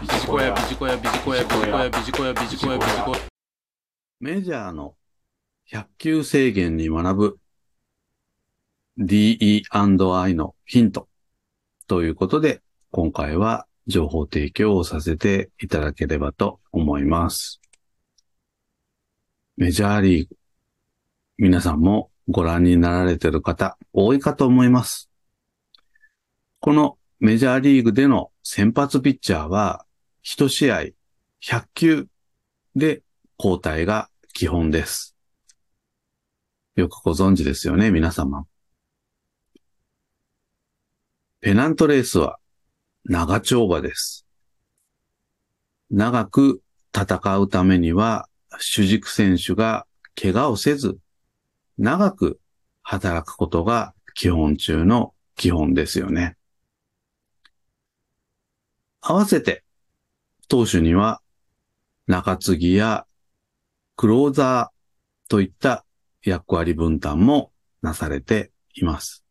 [0.00, 3.18] ビジコヤ、ビジコヤ、ビジコヤ、ビジコヤ、ビジコヤ、ビジコヤ、ビジコヤ。
[4.18, 4.94] メジャーの
[5.70, 7.38] 100球制限に学ぶ
[8.98, 11.06] DE&I のヒント
[11.86, 17.60] ということで、今回は情報提供をさせていただければと思います。
[19.58, 20.36] メジャーリーグ、
[21.36, 25.10] 皆さんもご覧になられている方多いかと思います。
[26.60, 29.84] このメジャーリーグでの先発ピッチャーは、
[30.24, 30.80] 1試合
[31.42, 32.08] 100球
[32.76, 33.02] で
[33.38, 35.16] 交代が基本です。
[36.76, 38.46] よくご存知ですよね、皆様。
[41.40, 42.38] ペナントレースは
[43.04, 44.26] 長丁場です。
[45.90, 46.62] 長く
[46.94, 48.28] 戦うためには、
[48.58, 49.86] 主軸選手が
[50.20, 50.98] 怪我をせず、
[51.78, 52.40] 長く
[52.82, 56.36] 働くことが基本中の基本ですよね。
[59.00, 59.64] 合わせて、
[60.50, 61.22] 投手には
[62.08, 63.06] 中継ぎや
[63.94, 65.84] クローザーといった
[66.24, 67.52] 役割分担も
[67.82, 69.24] なされています。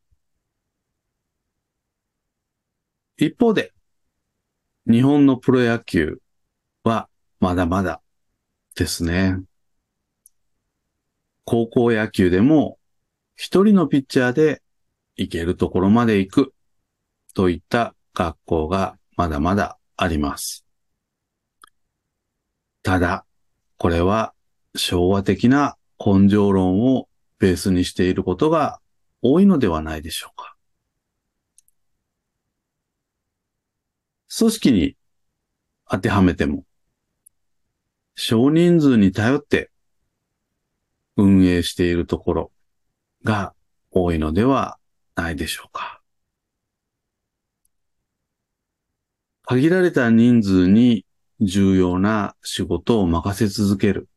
[3.17, 3.73] 一方で、
[4.89, 6.21] 日本のプロ野球
[6.85, 7.09] は
[7.41, 8.01] まだまだ
[8.77, 9.35] ですね。
[11.43, 12.79] 高校野球でも
[13.35, 14.61] 一人のピッチャーで
[15.17, 16.53] 行けるところまで行く
[17.33, 20.68] といった学校がまだまだあります。
[22.83, 23.25] ただ、
[23.77, 24.33] これは
[24.75, 28.79] 昭和的な根性論をベースにしていることが
[29.21, 30.55] 多いのではないでしょうか。
[34.37, 34.95] 組織に
[35.89, 36.63] 当てはめても、
[38.15, 39.71] 少人数に頼って
[41.17, 42.51] 運営しているところ
[43.23, 43.53] が
[43.91, 44.77] 多いのでは
[45.15, 46.01] ないでしょうか。
[49.43, 51.05] 限られた人数に
[51.39, 54.09] 重要な仕事を任せ続ける。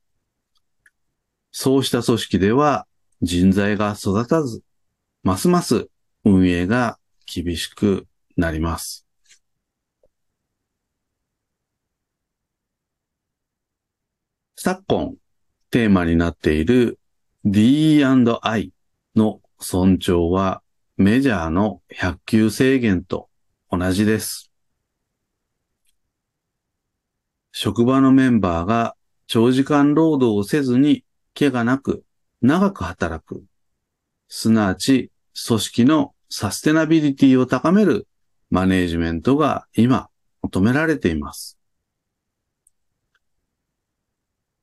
[1.51, 2.87] そうした組織では
[3.21, 4.63] 人材が育たず、
[5.23, 5.89] ますます
[6.25, 8.07] 運営が厳しく
[8.37, 9.07] なります。
[14.57, 15.15] 昨今
[15.71, 17.01] テーマになっている
[17.45, 18.73] D&I
[19.17, 20.63] の尊重は
[20.97, 23.29] メジャーの100球制限と
[23.71, 24.52] 同じです。
[27.53, 28.97] 職場のメンバーが
[29.27, 31.05] 長時間労働をせずに
[31.39, 32.03] 怪我なく
[32.41, 33.45] 長く働く。
[34.29, 35.11] すなわち
[35.47, 38.09] 組織のサステナビリティを高める
[38.51, 40.09] マネージメントが今
[40.41, 41.59] 求められています。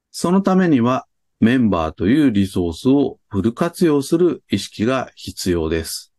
[0.10, 1.06] そのためには
[1.40, 6.12] メンバーというリソースをフル活用する意識が必要です。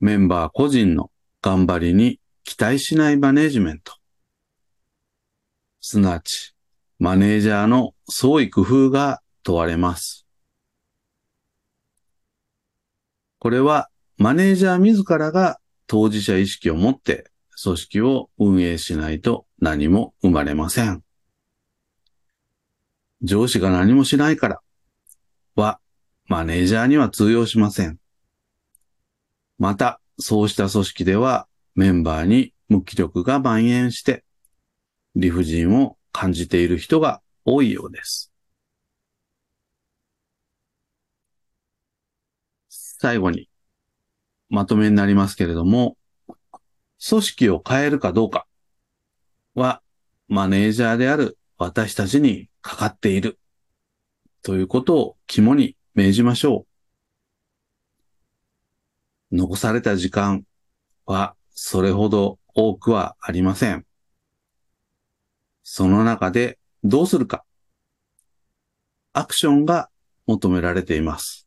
[0.00, 1.10] メンバー個人の
[1.40, 3.94] 頑張りに期待しないマネージメント。
[5.88, 6.52] すなわち、
[6.98, 10.26] マネージャーの創意工夫が問われます。
[13.38, 13.88] これは
[14.18, 17.30] マネージャー自らが当事者意識を持って
[17.62, 21.04] 組織を運営しないと何も生まれません。
[23.22, 24.60] 上司が何もしないから
[25.54, 25.78] は
[26.26, 28.00] マネージャーには通用しません。
[29.56, 34.24] また、そうした組織ではメンバーに無気力が蔓延して
[35.16, 38.30] 理不尽を感じている人が多いようです。
[42.68, 43.48] 最後に
[44.50, 45.96] まとめになりますけれども、
[47.08, 48.46] 組織を変えるかどうか
[49.54, 49.82] は
[50.28, 53.38] マネージャーである私たちにかかっている
[54.42, 56.66] ということを肝に銘じましょ
[59.32, 59.36] う。
[59.36, 60.44] 残された時間
[61.06, 63.86] はそれほど多くはありません。
[65.76, 67.44] その中でどうするか。
[69.12, 69.90] アクションが
[70.26, 71.46] 求められています。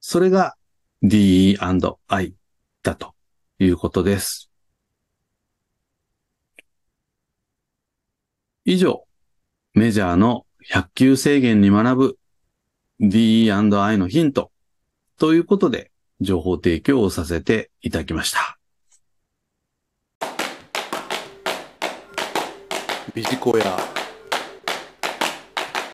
[0.00, 0.56] それが
[1.04, 2.34] DE&I
[2.82, 3.14] だと
[3.60, 4.50] いうことです。
[8.64, 9.06] 以上、
[9.74, 12.18] メジャーの100球制限に学ぶ
[12.98, 14.50] DE&I のヒント
[15.16, 18.55] ということで情報提供をさせていただきました。
[23.16, 23.95] ビジコや。